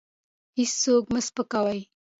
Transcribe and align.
هېڅوک 0.57 1.03
مه 1.13 1.21
سپکوئ. 1.27 1.79